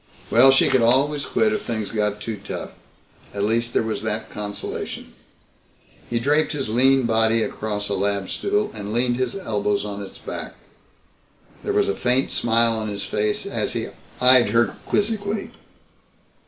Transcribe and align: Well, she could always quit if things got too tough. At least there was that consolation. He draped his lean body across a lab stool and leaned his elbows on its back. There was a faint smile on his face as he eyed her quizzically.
Well, 0.31 0.49
she 0.49 0.67
could 0.67 0.81
always 0.81 1.27
quit 1.27 1.53
if 1.53 1.61
things 1.61 1.91
got 1.91 2.19
too 2.21 2.39
tough. 2.43 2.71
At 3.35 3.43
least 3.43 3.71
there 3.71 3.83
was 3.83 4.01
that 4.01 4.31
consolation. 4.31 5.13
He 6.09 6.19
draped 6.19 6.53
his 6.53 6.69
lean 6.69 7.03
body 7.03 7.43
across 7.43 7.87
a 7.87 7.93
lab 7.93 8.27
stool 8.31 8.71
and 8.73 8.93
leaned 8.93 9.17
his 9.17 9.35
elbows 9.35 9.85
on 9.85 10.01
its 10.01 10.17
back. 10.17 10.55
There 11.63 11.71
was 11.71 11.87
a 11.87 11.95
faint 11.95 12.31
smile 12.31 12.75
on 12.79 12.87
his 12.87 13.05
face 13.05 13.45
as 13.45 13.73
he 13.73 13.89
eyed 14.19 14.49
her 14.49 14.75
quizzically. 14.87 15.51